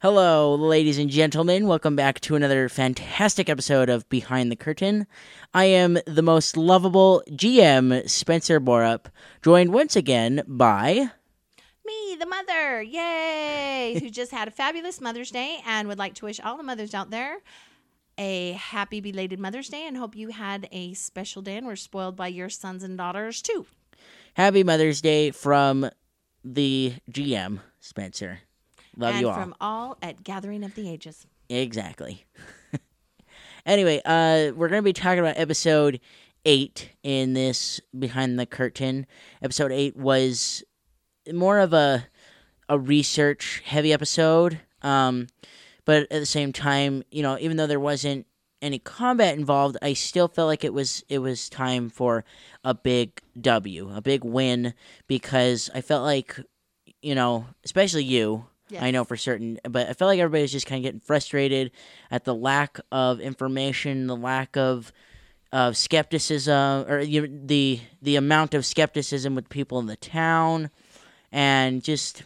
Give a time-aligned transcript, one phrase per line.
[0.00, 1.66] Hello, ladies and gentlemen.
[1.66, 5.08] Welcome back to another fantastic episode of Behind the Curtain.
[5.52, 9.06] I am the most lovable GM, Spencer Borup,
[9.42, 11.10] joined once again by.
[11.84, 13.98] Me, the mother, yay!
[14.00, 16.94] who just had a fabulous Mother's Day and would like to wish all the mothers
[16.94, 17.38] out there
[18.16, 22.14] a happy belated Mother's Day and hope you had a special day and were spoiled
[22.14, 23.66] by your sons and daughters too.
[24.34, 25.90] Happy Mother's Day from
[26.44, 28.42] the GM, Spencer.
[28.98, 29.34] Love and you all.
[29.34, 31.26] from all at Gathering of the Ages.
[31.48, 32.26] Exactly.
[33.66, 36.00] anyway, uh, we're going to be talking about episode
[36.44, 39.06] eight in this behind the curtain.
[39.40, 40.62] Episode eight was
[41.32, 42.06] more of a
[42.68, 45.26] a research heavy episode, um,
[45.86, 48.26] but at the same time, you know, even though there wasn't
[48.60, 52.24] any combat involved, I still felt like it was it was time for
[52.64, 54.74] a big W, a big win,
[55.06, 56.38] because I felt like,
[57.00, 58.46] you know, especially you.
[58.70, 58.82] Yes.
[58.82, 61.70] I know for certain, but I felt like everybody was just kind of getting frustrated
[62.10, 64.92] at the lack of information, the lack of
[65.50, 70.70] of skepticism, or you, the the amount of skepticism with people in the town,
[71.32, 72.24] and just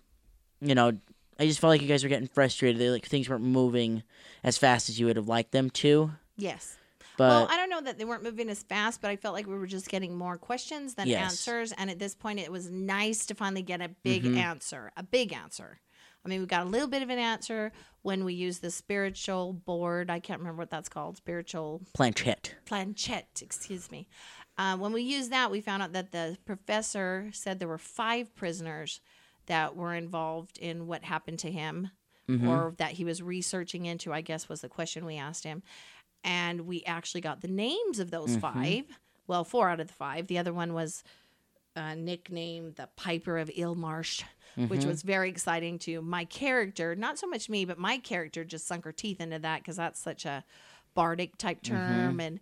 [0.60, 0.92] you know,
[1.38, 2.80] I just felt like you guys were getting frustrated.
[2.80, 4.02] They, like things weren't moving
[4.44, 6.10] as fast as you would have liked them to.
[6.36, 6.76] Yes.
[7.18, 9.46] But well, I don't know that they weren't moving as fast, but I felt like
[9.46, 11.20] we were just getting more questions than Yes.
[11.20, 11.72] answers.
[11.72, 14.38] And at this point, it was nice to finally get a big Mhm.
[14.38, 15.78] answer, a big answer.
[16.24, 19.52] I mean, we got a little bit of an answer when we used the spiritual
[19.52, 20.10] board.
[20.10, 21.16] I can't remember what that's called.
[21.16, 22.54] Spiritual planchette.
[22.64, 24.08] planchette, excuse me.
[24.56, 28.34] Uh, when we used that, we found out that the professor said there were five
[28.36, 29.00] prisoners
[29.46, 31.90] that were involved in what happened to him
[32.28, 32.46] Mhm.
[32.48, 35.62] or that he was researching into, I guess was the question we asked him.
[36.22, 38.40] And we actually got the names of those Mhm.
[38.40, 38.98] five.
[39.26, 40.28] Well, four out of the five.
[40.28, 41.02] The other one was
[41.74, 44.22] uh, nicknamed the Piper of Illmarsh,
[44.56, 44.86] which Mhm.
[44.86, 46.94] was very exciting to my character.
[46.94, 50.00] Not so much me, but my character just sunk her teeth into that because that's
[50.00, 50.44] such a
[50.94, 52.38] bardic type term and,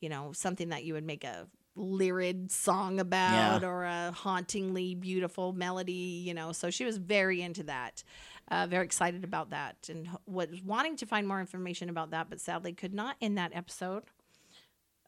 [0.00, 3.68] you know, something that you would make a lyrid song about Yeah.
[3.68, 5.92] or a hauntingly beautiful melody,
[6.26, 6.52] you know.
[6.52, 8.04] So she was very into that,
[8.48, 12.40] uh, very excited about that, and was wanting to find more information about that, but
[12.40, 14.04] sadly could not in that episode.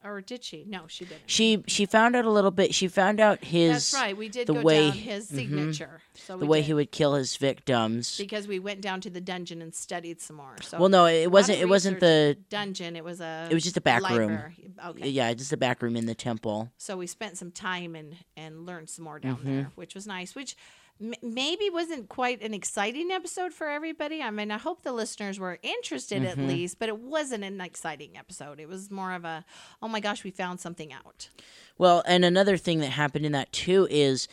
[0.03, 0.63] Or did she?
[0.67, 1.23] No, she didn't.
[1.25, 2.73] She she found out a little bit.
[2.73, 4.15] She found out his That's right.
[4.15, 5.35] We did the go way- down his mhm.
[5.35, 6.01] signature.
[6.13, 8.17] So the way did, he would kill his victims.
[8.17, 10.55] because we went down to the dungeon and studied some more.
[10.61, 11.59] So well, no, it wasn't.
[11.59, 12.37] It wasn't the.
[12.49, 12.95] dungeon.
[12.95, 13.47] It was a.
[13.49, 14.39] It was just a back room.
[14.85, 15.09] Okay.
[15.09, 16.71] Yeah, just a back room in the temple.
[16.77, 19.43] So we spent some time and and learned some more down Mhm.
[19.43, 20.35] there, which was nice.
[20.35, 20.55] Which
[21.01, 24.21] m- maybe wasn't quite an exciting episode for everybody.
[24.21, 26.47] I mean, I hope the listeners were interested at Mhm.
[26.47, 28.59] least, but it wasn't an exciting episode.
[28.59, 29.45] It was more of a,
[29.81, 31.29] oh my gosh, we found something out.
[31.77, 34.27] Well, and another thing that happened in that too is,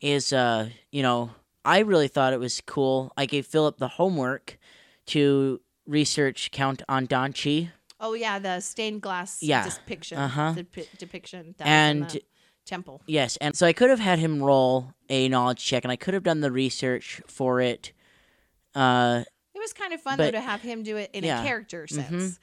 [0.00, 1.30] is uh, you know,
[1.64, 3.12] I really thought it was cool.
[3.16, 4.58] I gave Philip the homework
[5.06, 7.70] to research Count Andanchi,
[8.02, 9.68] Oh yeah, the stained glass Yeah.
[9.68, 10.54] depiction, Uh-huh.
[10.56, 12.24] depi- depiction And- was in the
[12.70, 13.02] temple.
[13.06, 16.14] Yes, and so I could have had him roll a knowledge check, and I could
[16.14, 17.92] have done the research for it.
[18.74, 21.42] Uh, It was kind of fun But- though to have him do it in Yeah.
[21.42, 22.10] a character sense.
[22.34, 22.38] Mhm.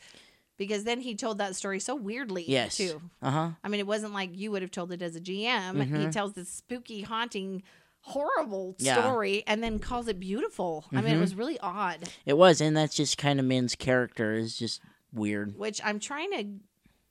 [0.57, 2.77] Because then he told that story so weirdly yes.
[2.77, 3.01] too.
[3.21, 3.49] Uh huh.
[3.63, 5.79] I mean, it wasn't like you would have told it as a GM.
[5.81, 6.11] He Mhm.
[6.11, 7.63] tells this spooky, haunting,
[8.01, 8.99] horrible Yeah.
[9.01, 10.85] story and then calls it beautiful.
[10.91, 11.21] I mean, it Mhm.
[11.21, 14.81] was really odd, It was, and that's just kind of Min's character is just
[15.13, 15.55] weird.
[15.57, 16.45] which I'm trying to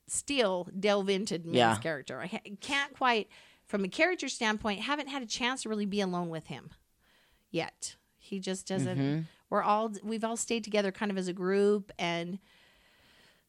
[0.09, 1.77] still delve into Min's Yeah.
[1.79, 2.21] character.
[2.21, 2.29] I
[2.61, 3.29] can't quite,
[3.67, 6.71] from a character standpoint, haven't had a chance to really be alone with him
[7.51, 7.97] yet.
[8.19, 8.99] He just doesn't.
[8.99, 9.25] Mhm.
[9.51, 12.39] We're all we've all stayed together kind of as a group and.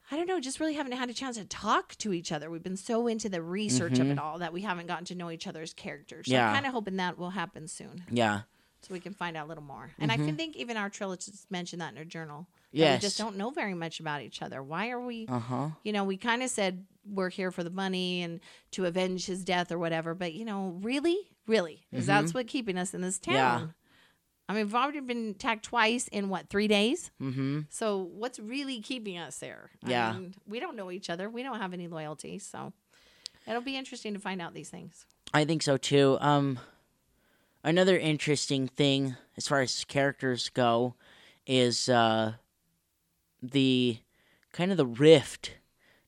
[0.10, 2.50] I don't know, just really haven't had a chance to talk to each other.
[2.50, 4.12] We've been so into the research of Mhm.
[4.12, 6.28] it all that we haven't gotten to know each other's characters.
[6.28, 6.48] So Yeah.
[6.48, 8.44] I'm kind of hoping that will happen soon Yeah.
[8.82, 9.92] so we can find out a little more.
[10.00, 10.26] And I Mhm.
[10.28, 12.48] can think even our trilogists mentioned that in her journal.
[12.72, 13.02] Yes.
[13.02, 14.62] We just don't know very much about each other.
[14.62, 15.70] Why are we, Uh huh.
[15.84, 18.40] you know, we kind of said we're here for the money and
[18.72, 20.14] to avenge his death or whatever.
[20.14, 21.18] But, you know, really?
[21.48, 21.86] Really?
[21.94, 23.36] Is that's what keeping us in this town?
[23.36, 23.66] Mm-hmm.
[23.66, 23.72] Yeah.
[24.50, 27.12] I mean, we've already been attacked twice in what, three days?
[27.22, 27.62] Mm-hmm.
[27.70, 29.72] So what's really keeping us there?
[29.86, 30.10] Yeah.
[30.10, 31.30] I mean, we don't know each other.
[31.30, 32.40] We don't have any loyalty.
[32.40, 32.74] So
[33.48, 35.06] it'll be interesting to find out these things.
[35.34, 36.18] I think so too.
[36.22, 36.60] Um,
[37.64, 40.96] another interesting thing as far as characters go
[41.46, 42.34] is uh,
[43.42, 44.00] the
[44.52, 45.54] kind of the rift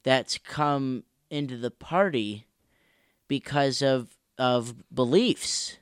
[0.04, 2.46] that's come into the party
[3.28, 5.78] because of of beliefs.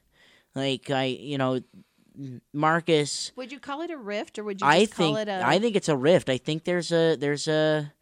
[0.55, 1.61] Like I, you know,
[2.53, 3.31] Marcus.
[3.35, 5.45] Would you call it a rift, or would you just I call think it a?
[5.45, 6.29] I think it's a rift.
[6.29, 7.93] I think there's a there's a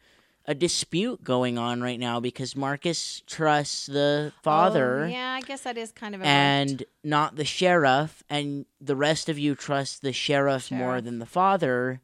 [0.47, 5.61] a dispute going on right now because Marcus trusts the father Oh, yeah, I guess
[5.61, 6.29] that is kind of a rift.
[6.29, 11.25] and not the sheriff, and the rest of you trust the sheriff, more than the
[11.25, 11.99] father.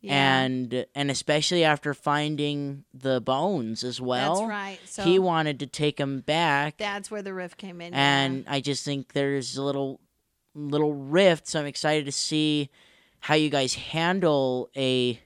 [0.00, 4.78] Yeah, And and especially after finding the bones as well, that's right.
[4.84, 7.92] So he wanted to take him back, that's where the rift came in.
[7.94, 10.00] and I just think there's a little
[10.54, 11.48] little rift.
[11.48, 12.70] So I'm excited to see
[13.20, 15.20] how you guys handle a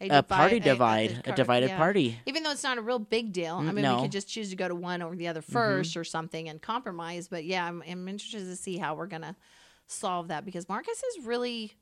[0.00, 0.18] yeah.
[0.18, 1.76] a party divide, a, car- divided yeah.
[1.76, 2.18] party.
[2.26, 3.82] Even though it's not a real big deal, I mean, no.
[3.82, 3.96] Mm-hmm.
[3.96, 6.60] we could just choose to go to one over the other 1st or something and
[6.60, 7.28] compromise.
[7.28, 9.36] But yeah, I'm, I'm interested to see how we're gonna
[9.86, 11.72] solve that because Marcus is really,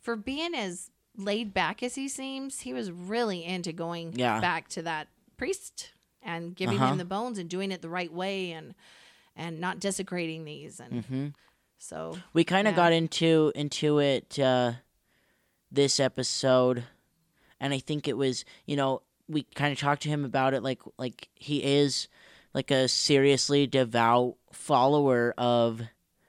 [0.00, 4.40] for being as laid back as he seems, he was really into going Yeah.
[4.40, 5.90] back to that priest
[6.22, 6.92] and giving Uh-huh.
[6.92, 8.74] him the bones and doing it the right way and
[9.36, 11.26] and not desecrating these and mm-hmm.
[11.78, 12.76] so We kind of Yeah.
[12.76, 14.72] got into into it uh,
[15.70, 16.84] this episode,
[17.60, 20.62] and I think it was you know we kind of talked to him about it
[20.62, 22.08] like like he is
[22.52, 25.80] like a seriously devout follower of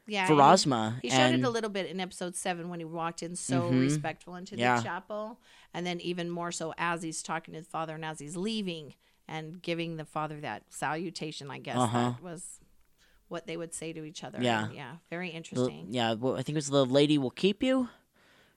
[0.08, 2.86] yeah he- Pharasma, He showed and it a little bit in episode seven when he
[2.86, 3.80] walked in so Mhm.
[3.82, 4.78] respectful into Yeah.
[4.78, 5.40] the chapel,
[5.74, 8.96] and then even more so as he's talking to the father and as he's leaving
[9.28, 11.50] and giving the father that salutation.
[11.52, 11.98] I guess Uh-huh.
[12.12, 12.60] that was
[13.30, 14.40] what they would say to each other.
[14.42, 14.70] Yeah.
[14.74, 15.88] Yeah, very the- interesting.
[15.90, 17.88] yeah, well, I think it was the lady will keep you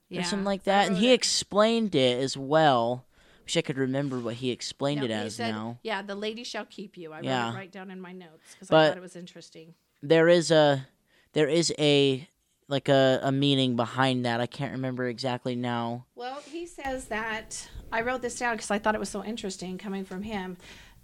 [0.09, 1.15] yeah, or something like that, and he it.
[1.15, 3.07] explained it as well.
[3.45, 5.79] Wish I could remember what he explained Yep, it he as said, now.
[5.83, 7.13] Yeah, the lady shall keep you.
[7.13, 9.75] I wrote it right down in my notes because I thought it was interesting.
[10.03, 10.87] there is a
[11.35, 12.29] there is a
[12.67, 14.41] like a, a meaning behind that.
[14.41, 16.07] I can't remember exactly now.
[16.15, 19.77] Well, he says that I wrote this down because I thought it was so interesting
[19.77, 20.57] coming from him.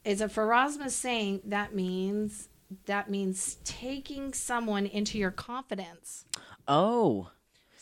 [0.05, 2.49] Is a Pharasma saying that means
[2.87, 6.25] that means taking someone into your confidence.
[6.67, 7.31] Oh,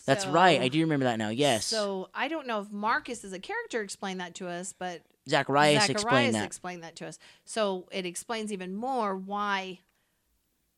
[0.06, 0.60] that's So- right.
[0.60, 1.28] I do remember that now.
[1.28, 1.66] Yes.
[1.66, 5.82] So I don't know if Marcus as a character explained that to us, but Zacharias,
[5.82, 6.44] Zacharias explained that.
[6.46, 7.18] explained that to us.
[7.44, 9.80] So it explains even more why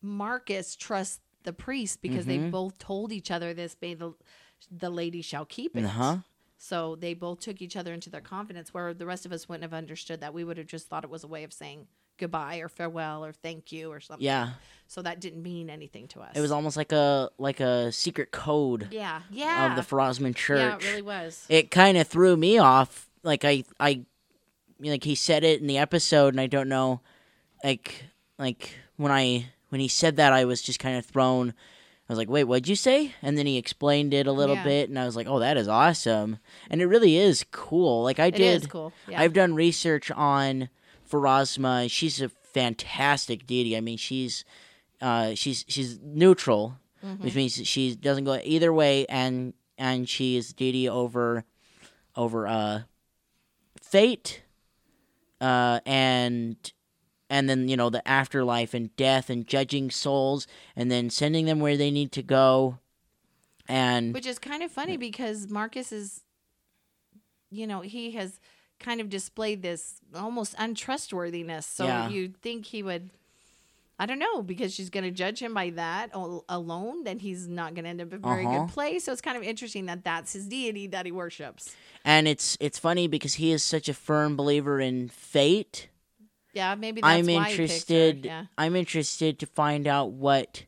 [0.01, 2.51] Marcus trusts the priest because they Mhm.
[2.51, 4.13] both told each other this may the
[4.71, 5.83] the lady shall keep it.
[5.85, 6.17] uh-huh.
[6.57, 9.63] So they both took each other into their confidence, where the rest of us wouldn't
[9.63, 10.33] have understood that.
[10.35, 11.87] We would have just thought it was a way of saying
[12.19, 14.23] goodbye or farewell or thank you or something.
[14.23, 14.51] Yeah.
[14.85, 16.35] So that didn't mean anything to us.
[16.35, 20.59] It was almost like a like a secret code yeah, yeah, of the Frosman Church.
[20.59, 20.75] yeah.
[20.75, 21.43] It really was.
[21.49, 23.09] it kind of threw me off.
[23.23, 24.05] Like I, I,
[24.79, 27.01] like he said it in the episode, and I don't know,
[27.63, 28.05] like,
[28.37, 31.49] like when I when he said that, I was just kind of thrown.
[32.09, 34.63] I was like, "Wait, what'd you say?" And then he explained it a little Yeah.
[34.63, 36.39] bit, and I was like, "Oh, that is awesome!"
[36.69, 38.03] And it really is cool.
[38.03, 38.91] Like I It did, is cool.
[39.07, 39.19] Yeah.
[39.21, 40.69] I've done research on
[41.09, 41.89] Pharasma.
[41.89, 43.75] She's a fantastic deity.
[43.77, 44.43] I mean, she's
[45.01, 47.19] uh, she's she's neutral, Mhm.
[47.21, 51.45] which means she doesn't go either way, and and she is deity over
[52.15, 52.81] over uh,
[53.81, 54.41] fate,
[55.39, 56.57] uh, and
[57.31, 60.45] and then you know the afterlife and death and judging souls,
[60.75, 62.77] and then sending them where they need to go,
[63.67, 66.21] and Which is kind of funny because Marcus is,
[67.49, 68.39] you know, he has
[68.79, 71.65] kind of displayed this almost untrustworthiness.
[71.65, 72.09] So Yeah.
[72.09, 73.11] you'd think he would,
[73.99, 77.75] I don't know, because she's going to judge him by that alone, then he's not
[77.75, 78.65] going to end up in a very Uh-huh.
[78.65, 79.03] good place.
[79.05, 81.75] So it's kind of interesting that that's his deity that he worships.
[82.03, 85.87] and it's it's funny because he is such a firm believer in fate.
[86.53, 87.63] Yeah, maybe that's I'm why he picked her.
[87.63, 88.25] interested.
[88.25, 88.45] Yeah.
[88.57, 90.65] I'm interested to find out what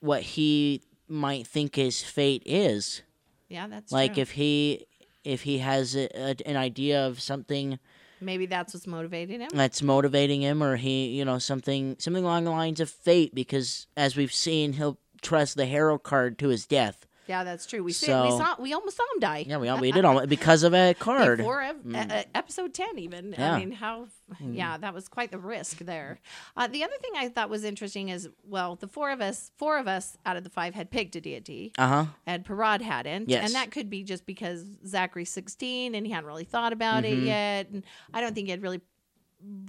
[0.00, 3.02] what he might think his fate is.
[3.48, 4.22] Yeah, that's like true.
[4.22, 4.86] if he
[5.24, 7.78] if he has a, a, an idea of something
[8.20, 9.50] maybe that's what's motivating him.
[9.52, 13.86] that's motivating him, or he you know something something along the lines of fate, because
[13.96, 17.06] as we've seen, he'll trust the hero card to his death.
[17.28, 17.82] Yeah, that's true.
[17.82, 19.44] We see, we saw we almost saw him die.
[19.48, 21.38] Yeah, we we did all because of a card.
[21.38, 22.24] Before ev- Mm.
[22.34, 23.54] episode 10 even Yeah.
[23.54, 24.08] i mean how
[24.40, 26.18] yeah that was quite the risk there
[26.56, 29.78] uh, the other thing i thought was interesting is well the four of us four
[29.78, 32.04] of us out of the five had picked a deity Uh huh.
[32.26, 33.44] and parad hadn't Yes.
[33.46, 37.18] and that could be just because zachary's 16 and he hadn't really thought about it
[37.18, 37.26] Mhm.
[37.26, 38.80] yet and i don't think he had really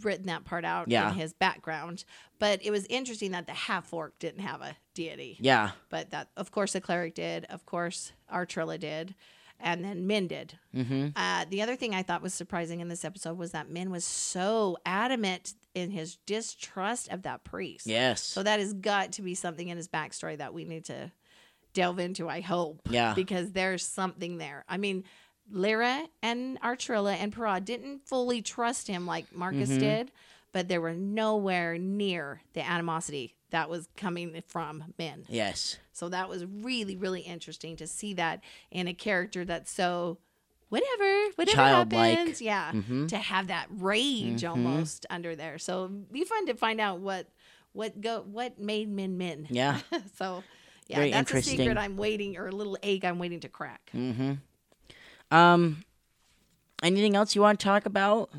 [0.02, 1.10] written that part out Yeah.
[1.12, 2.06] in his background
[2.40, 5.72] but it was interesting that the half orc didn't have a deity Yeah.
[5.90, 9.14] but that of course the cleric did of course artrilla did
[9.60, 11.08] and then min did Mm-hmm.
[11.16, 14.06] uh, the other thing I thought was surprising in this episode was that Min was
[14.06, 17.88] so adamant in his distrust of that priest.
[17.88, 18.22] Yes.
[18.24, 21.12] So that has got to be something in his backstory that we need to
[21.74, 22.82] delve into, I hope.
[22.92, 23.14] Yeah.
[23.16, 24.64] Because there's something there.
[24.70, 25.04] I mean,
[25.52, 29.80] Lyra and Artrilla and Parad didn't fully trust him like Marcus Mhm.
[29.80, 30.12] did,
[30.52, 35.26] but they were nowhere near the animosity that was coming from Min.
[35.30, 35.78] Yes.
[35.94, 40.18] So that was really, really interesting to see that in a character that's so
[40.70, 42.18] whatever, whatever Childlike.
[42.18, 42.42] happens.
[42.42, 42.72] Yeah.
[42.74, 43.08] Mhm.
[43.08, 44.50] To have that rage Mhm.
[44.50, 45.58] almost under there.
[45.60, 47.28] So be fun to find out what
[47.74, 49.48] what go what made men men.
[49.50, 49.80] Yeah.
[50.18, 50.44] so
[50.88, 53.92] yeah, Very that's a secret I'm waiting or a little egg I'm waiting to crack.
[53.94, 54.34] Mm-hmm.
[55.32, 55.84] Um,
[56.82, 58.30] anything else you want to talk about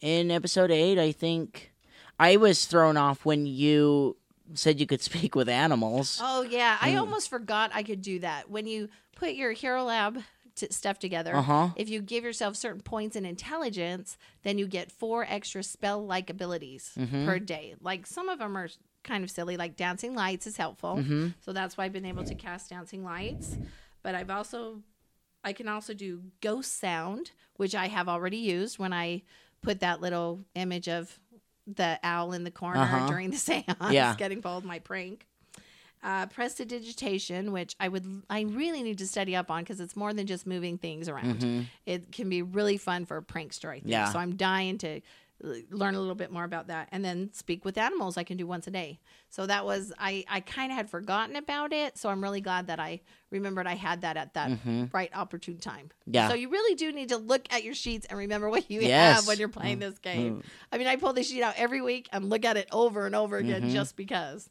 [0.00, 0.98] in episode eight?
[0.98, 1.72] I think
[2.18, 4.16] I was thrown off when you
[4.54, 6.20] said you could speak with animals.
[6.22, 8.50] Oh yeah, I almost forgot I could do that.
[8.50, 10.22] When you put your Hero Lab
[10.54, 11.68] t- stuff together, Uh huh.
[11.76, 16.92] if you give yourself certain points in intelligence, then you get four extra spell-like abilities
[16.98, 17.24] Mhm.
[17.26, 17.74] per day.
[17.80, 18.68] Like some of them are
[19.04, 20.96] kind of silly, like dancing lights is helpful.
[20.96, 21.28] Mm-hmm.
[21.40, 23.56] So that's why I've been able to cast dancing lights.
[24.04, 24.82] But I've also
[25.44, 29.22] I can also do ghost sound, which I have already used when I
[29.62, 31.18] put that little image of
[31.66, 33.06] the owl in the corner Uh-huh.
[33.08, 34.14] during the seance Yeah.
[34.16, 35.26] getting pulled my prank.
[36.04, 40.12] Uh, prestidigitation, which I would, I really need to study up on because it's more
[40.12, 41.38] than just moving things around.
[41.40, 41.60] Mm-hmm.
[41.86, 43.84] It can be really fun for a prankster, I think.
[43.86, 44.10] Yeah.
[44.10, 45.00] So I'm dying to
[45.42, 46.88] learn a little bit more about that.
[46.92, 49.00] And then speak with animals, I can do once a day.
[49.28, 51.98] So that was, I, I kind of had forgotten about it.
[51.98, 54.84] So I'm really glad that I remembered I had that at that Mm-hmm.
[54.92, 55.90] right opportune time.
[56.06, 56.28] Yeah.
[56.28, 59.16] So you really do need to look at your sheets and remember what you Yes.
[59.16, 60.36] have when you're playing this game.
[60.36, 60.42] Mm.
[60.70, 63.14] I mean, I pull the sheet out every week and look at it over and
[63.14, 63.72] over again Mhm.
[63.72, 64.48] just because.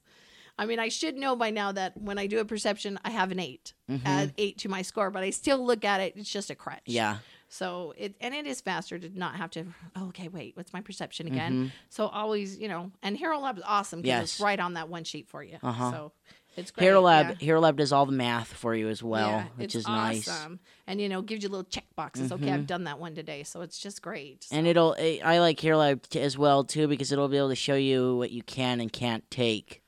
[0.59, 3.31] I mean, I should know by now that when I do a perception, I have
[3.31, 4.01] an 8 Mhm.
[4.05, 6.13] add eight to my score, but I still look at it.
[6.17, 6.81] It's just a crutch.
[6.85, 7.19] Yeah.
[7.53, 9.65] So it and it is faster to not have to.
[9.97, 11.65] Oh, okay, wait, what's my perception again?
[11.67, 11.71] Mhm.
[11.89, 14.39] So always, you know, and Hero Lab is awesome because it's Yes.
[14.39, 15.57] right on that one sheet for you.
[15.61, 15.91] Uh-huh.
[15.91, 16.11] So
[16.55, 16.85] it's great.
[16.85, 17.27] Hero Lab.
[17.27, 17.35] yeah.
[17.45, 20.29] Hero Lab does all the math for you as well, Yeah, which it's is nice.
[20.29, 20.61] awesome.
[20.87, 22.31] And you know, gives you little check boxes.
[22.31, 22.53] Okay, Mhm.
[22.53, 24.47] I've done that one today, so it's just great.
[24.49, 24.95] And it'll.
[24.97, 27.75] eh, I like Hero Lab t- as well too because it'll be able to show
[27.75, 29.83] you what you can and can't take,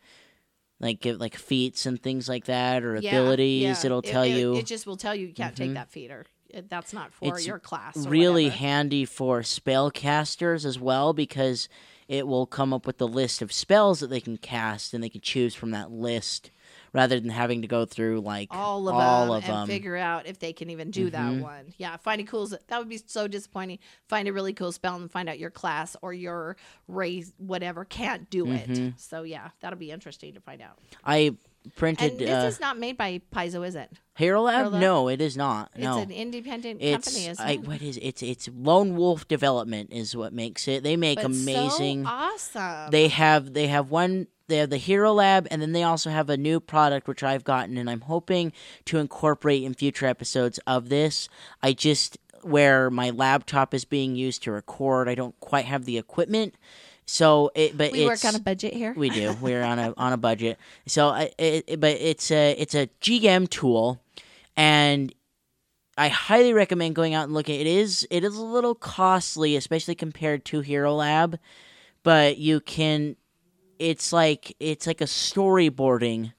[0.81, 3.61] like give, like feats and things like that or Yeah, abilities.
[3.63, 3.85] yeah.
[3.85, 4.57] It'll tell it, you.
[4.57, 5.57] It just will tell you you can't Mhm.
[5.57, 6.27] take that feat or it,
[6.69, 7.95] that's not for It's your class.
[7.97, 8.57] really whatever.
[8.59, 11.67] handy for spellcasters as well because
[12.07, 15.09] it will come up with the list of spells that they can cast and they
[15.09, 16.51] can choose from that list
[16.91, 19.67] rather than having to go through like all of all them of and them.
[19.67, 21.41] figure out if they can even do that Mhm.
[21.41, 21.73] one.
[21.77, 22.45] Yeah, find a cool.
[22.67, 23.79] That would be so disappointing.
[24.07, 26.55] Find a really cool spell and find out your class or your
[26.87, 28.69] race, whatever, can't do it.
[28.69, 28.99] Mhm.
[28.99, 30.77] So yeah, that'll be interesting to find out.
[31.03, 31.35] I
[31.75, 33.91] printed And this uh, is not made by Paizo, is it?
[34.15, 34.55] Hero Lab.
[34.55, 34.81] Hero Lab?
[34.81, 35.71] No, it is not.
[35.73, 37.67] It's no, an independent it's company, isn't I, it?
[37.67, 40.83] what is it's it's Lone Wolf Development is what makes it.
[40.83, 42.03] They make But amazing.
[42.03, 42.91] So awesome.
[42.91, 46.29] they have they have one they have the Hero Lab and then they also have
[46.29, 48.51] a new product which I've gotten and I'm hoping
[48.85, 51.27] to incorporate in future episodes of this.
[51.61, 55.97] I just where my laptop is being used to record, I don't quite have the
[55.97, 56.55] equipment.
[57.05, 58.93] So it but we it's work on a budget here.
[58.95, 59.35] we do.
[59.41, 60.57] We're on a on a budget.
[60.87, 64.01] So I it, it- but it's a it's a GM tool
[64.55, 65.13] and
[65.97, 67.59] I highly recommend going out and looking.
[67.59, 71.37] It is it is a little costly, especially compared to Hero Lab,
[72.03, 73.15] but you can.
[73.79, 76.33] It's like it's like a storyboarding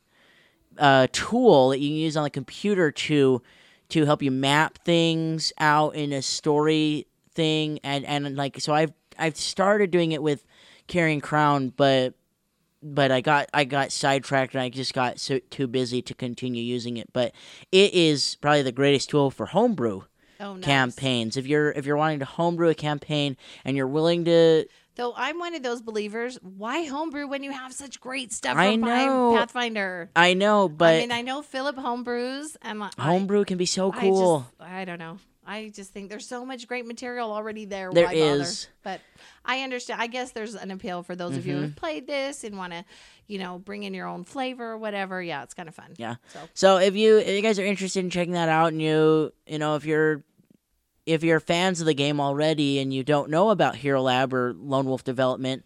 [0.78, 3.42] uh, tool that you can use on the computer to
[3.90, 8.92] to help you map things out in a story thing, and and like so I've
[9.18, 10.44] I've started doing it with
[10.86, 12.14] Carrion Crown, but
[12.82, 16.62] but I got I got sidetracked and I just got so too busy to continue
[16.62, 17.12] using it.
[17.12, 17.32] But
[17.72, 20.02] it is probably the greatest tool for homebrew
[20.40, 20.64] oh, nice.
[20.64, 21.36] campaigns.
[21.36, 25.40] If you're if you're wanting to homebrew a campaign and you're willing to, Though I'm
[25.40, 26.38] one of those believers.
[26.42, 29.34] Why homebrew when you have such great stuff I know.
[29.36, 30.10] Pathfinder?
[30.14, 33.92] I know, but I mean, I know Philip homebrews, and I- homebrew can be so
[33.92, 34.40] I cool.
[34.40, 35.18] just, I don't know.
[35.46, 37.90] I just think there's so much great material already there.
[37.92, 38.68] There is.
[38.82, 39.00] but
[39.44, 40.00] I understand.
[40.00, 41.66] I guess there's an appeal for those of you who Mm-hmm.
[41.68, 42.84] have played this and want to,
[43.26, 45.22] you know, bring in your own flavor or whatever.
[45.22, 45.92] Yeah, it's kind of fun.
[45.96, 46.16] Yeah.
[46.32, 49.32] So So if you if you guys are interested in checking that out, and you
[49.46, 50.22] you know if you're
[51.06, 54.54] if you're fans of the game already and you don't know about Hero Lab or
[54.54, 55.62] Lone Wolf Development,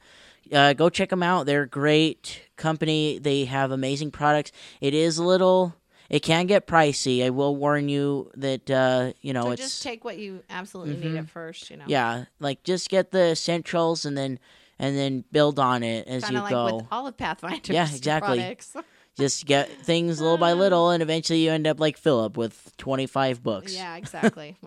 [0.53, 1.47] uh, go check them out.
[1.47, 3.19] They're a great company.
[3.21, 4.51] They have amazing products.
[4.81, 5.75] It is a little.
[6.09, 7.23] It can get pricey.
[7.25, 10.97] I will warn you that uh, you know so it's just take what you absolutely
[10.97, 11.19] need Mhm.
[11.19, 11.71] at first.
[11.71, 11.85] You know.
[11.87, 14.39] yeah, like just get the essentials and then
[14.79, 16.77] and then build on it as Kind you like go.
[16.77, 18.57] with all of Pathfinder's Yeah, exactly.
[19.19, 23.07] just get things little by little, and eventually you end up like Philip with twenty
[23.07, 23.75] five books.
[23.75, 24.57] yeah, exactly.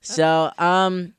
[0.00, 1.14] So, um,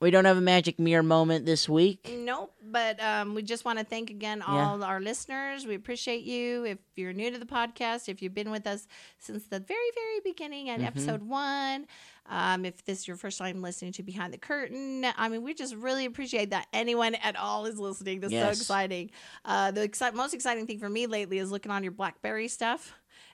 [0.00, 2.08] we don't have a magic mirror moment this week.
[2.16, 2.54] Nope.
[2.70, 5.66] But um, we just want to thank again all our listeners.
[5.66, 6.64] We appreciate you.
[6.64, 8.86] If you're new to the podcast, if you've been with us
[9.18, 10.86] since the very, very beginning at Mhm.
[10.86, 11.86] episode one,
[12.30, 15.54] Um, if this is your first time listening to Behind the Curtain, I mean, we
[15.54, 18.20] just really appreciate that anyone at all is listening.
[18.20, 19.10] That's so exciting.
[19.46, 22.92] Uh, the exci- most exciting thing for me lately is looking on your BlackBerry stuff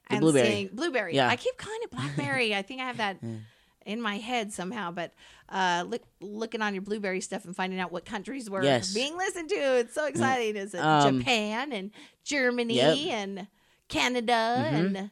[0.09, 0.47] The and Blubrry.
[0.47, 1.17] seeing Blubrry.
[1.17, 1.29] Yeah.
[1.29, 2.55] I keep calling it BlackBerry.
[2.55, 3.17] I think I have that
[3.87, 5.13] in my head somehow, but
[5.49, 8.95] uh, look, looking on your Blubrry stuff and finding out what countries were Yes.
[8.95, 9.57] being listened to.
[9.79, 10.57] It's so exciting.
[10.57, 11.91] Is it Um, Japan and
[12.25, 12.97] Germany Yep.
[13.13, 13.47] and
[13.89, 14.33] Canada
[14.73, 14.97] Mhm.
[14.97, 15.11] and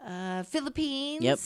[0.00, 1.22] uh, Philippines?
[1.22, 1.38] Yep.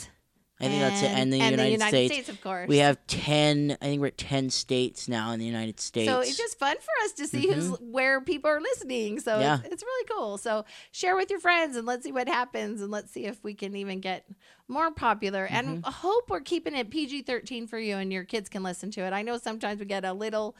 [0.61, 1.07] I think that's it.
[1.07, 2.15] And the, and United, the United States.
[2.15, 2.69] States, of course.
[2.69, 6.11] We have 10, I think we're at 10 states now in the United States.
[6.11, 9.21] So it's just fun for us to see who's where people are listening.
[9.21, 9.43] So Mm-hmm.
[9.43, 9.59] Yeah.
[9.65, 10.37] it's, it's really cool.
[10.37, 13.55] So share with your friends and let's see what happens and let's see if we
[13.55, 14.27] can even get
[14.67, 15.45] more popular.
[15.47, 15.87] And Mm-hmm.
[15.87, 19.03] I hope we're keeping it PG thirteen for you and your kids can listen to
[19.03, 19.13] it.
[19.13, 20.57] I know sometimes we get a little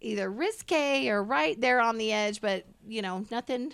[0.00, 3.72] either risque or right there on the edge, but you know nothing,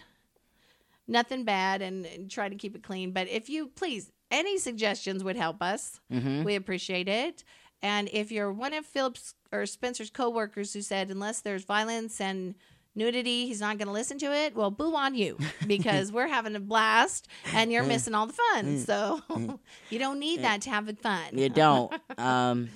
[1.08, 3.12] nothing bad, and, and try to keep it clean.
[3.12, 6.00] But if you please, any suggestions would help us.
[6.12, 6.44] Mhm.
[6.44, 7.44] We appreciate it.
[7.82, 12.54] And if you're one of Phillips or Spencer's coworkers who said unless there's violence and
[12.94, 16.54] nudity, he's not going to listen to it, well, boo on you because we're having
[16.56, 18.78] a blast and you're missing all the fun.
[18.80, 19.22] So
[19.90, 21.38] you don't need that to have fun.
[21.38, 21.92] You don't.
[22.18, 22.68] um,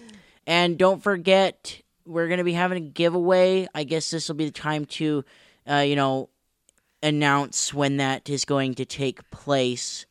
[0.46, 3.66] and don't forget, we're going to be having a giveaway.
[3.74, 5.24] I guess this will be the time to,
[5.70, 6.30] uh, you know,
[7.02, 10.06] announce when that is going to take place.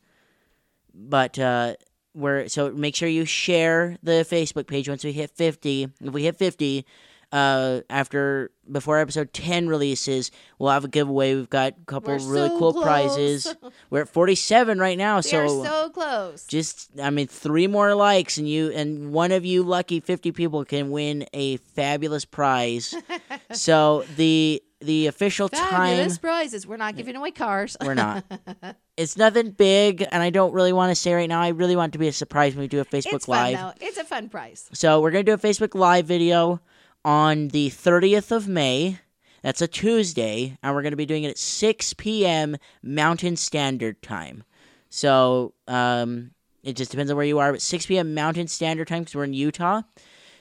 [0.93, 1.75] But uh,
[2.13, 5.87] we're so make sure you share the Facebook page once we hit fifty.
[6.01, 6.85] If we hit fifty,
[7.31, 11.33] uh, after before episode ten releases, we'll have a giveaway.
[11.35, 12.83] We've got a couple We're really so cool close.
[12.83, 13.55] prizes.
[13.89, 16.45] We're at forty seven right now, We so so close.
[16.45, 20.63] just i mean three more likes and you and one of you lucky 50 people
[20.63, 22.93] can win a fabulous prize
[23.51, 26.67] so the the official Fabulous time prizes.
[26.67, 27.77] We're not giving away cars.
[27.83, 28.23] we're not
[28.97, 31.91] it's nothing big and i don't really want to say right now i really want
[31.91, 33.85] it to be a surprise when we do a facebook it's fun live though.
[33.87, 34.69] It's a fun prize.
[34.73, 36.59] so we're going to do a facebook live video
[37.03, 38.99] on the 30th of may
[39.41, 44.01] that's a tuesday and we're going to be doing it at 6 p.m mountain standard
[44.01, 44.43] time
[44.89, 46.31] so um,
[46.63, 48.13] it just depends on where you are, but 6 p.m.
[48.13, 49.81] Mountain Standard Time because we're in Utah.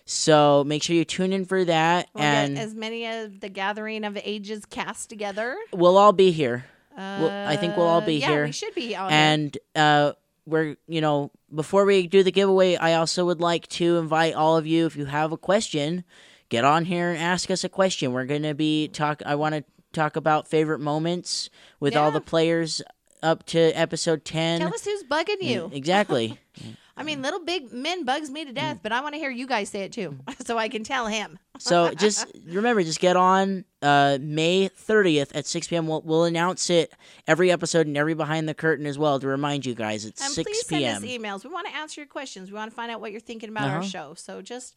[0.04, 3.48] So make sure you tune in for that, We'll and get as many of the
[3.48, 5.56] gathering of ages cast together.
[5.72, 6.64] we'll all be here.
[6.96, 8.44] Well, I think we'll all be Uh, yeah, here.
[8.46, 10.12] we should be on And uh,
[10.44, 14.56] we're, you know, before we do the giveaway, I also would like to invite all
[14.58, 16.04] of you, if you have a question,
[16.50, 18.12] get on here and ask us a question.
[18.12, 19.22] We're going to be talk.
[19.24, 21.48] I want to talk about favorite moments
[21.80, 22.82] with all the players
[23.22, 24.60] up to episode 10.
[24.60, 25.70] Tell us who's bugging you.
[25.72, 26.38] Exactly.
[26.96, 29.46] I mean, little big men bugs me to death, but I want to hear you
[29.46, 31.38] guys say it too, so I can tell him.
[31.58, 35.86] So just remember, just get on uh, May 30th at 6 p.m.
[35.86, 36.92] We'll, we'll announce it
[37.26, 40.04] every episode and every behind the curtain as well to remind you guys.
[40.04, 40.96] It's And 6 please send p.m.
[40.96, 41.44] us emails.
[41.44, 42.50] We want to answer your questions.
[42.50, 43.82] We want to find out what you're thinking about our Uh-huh.
[43.88, 44.14] show.
[44.14, 44.74] So just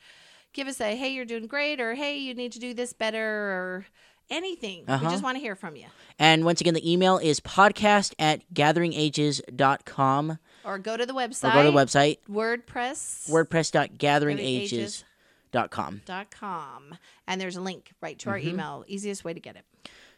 [0.54, 3.20] give us a hey, you're doing great, or hey, you need to do this better,
[3.20, 3.86] or
[4.30, 4.86] anything.
[4.88, 5.10] We Uh-huh.
[5.12, 5.86] just want to hear from you.
[6.18, 11.52] And once again, the email is podcast at gatheringages.com Or go to the website.
[11.52, 13.30] or go to the website WordPress.
[13.30, 16.02] wordpress.gatheringages.com.
[16.06, 16.96] dot com
[17.28, 18.50] and there's a link right to our Mm-hmm.
[18.50, 19.64] email easiest way to get it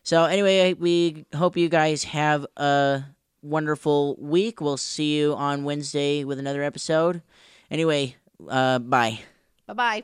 [0.04, 3.04] So anyway, we hope you guys have a
[3.44, 4.62] wonderful week.
[4.62, 7.22] We'll see you on Wednesday with another episode.
[7.70, 8.16] Anyway,
[8.50, 9.20] uh, bye.
[9.68, 10.04] bye-bye